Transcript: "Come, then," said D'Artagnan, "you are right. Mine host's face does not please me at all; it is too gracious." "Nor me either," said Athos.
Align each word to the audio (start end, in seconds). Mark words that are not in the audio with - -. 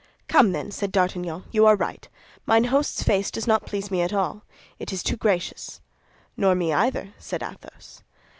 "Come, 0.27 0.51
then," 0.51 0.71
said 0.71 0.91
D'Artagnan, 0.91 1.43
"you 1.51 1.67
are 1.67 1.75
right. 1.75 2.09
Mine 2.47 2.63
host's 2.73 3.03
face 3.03 3.29
does 3.29 3.45
not 3.45 3.67
please 3.67 3.91
me 3.91 4.01
at 4.01 4.13
all; 4.13 4.41
it 4.79 4.91
is 4.91 5.03
too 5.03 5.15
gracious." 5.15 5.79
"Nor 6.35 6.55
me 6.55 6.73
either," 6.73 7.13
said 7.19 7.43
Athos. 7.43 8.01